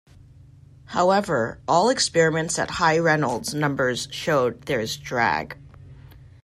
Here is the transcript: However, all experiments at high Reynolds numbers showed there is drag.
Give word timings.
However, 0.85 1.59
all 1.67 1.89
experiments 1.91 2.57
at 2.57 2.71
high 2.81 2.97
Reynolds 2.97 3.53
numbers 3.53 4.07
showed 4.11 4.63
there 4.63 4.79
is 4.79 4.97
drag. 4.97 5.55